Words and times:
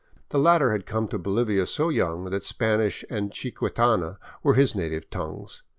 The 0.29 0.39
latter 0.39 0.71
had 0.71 0.87
come 0.87 1.07
to 1.09 1.19
Bolivia 1.19 1.67
so 1.67 1.89
young 1.89 2.31
that 2.31 2.43
Spanish 2.43 3.05
and 3.07 3.29
chiquitana 3.31 4.17
were 4.41 4.55
his 4.55 4.73
native 4.73 5.07
tongues. 5.11 5.61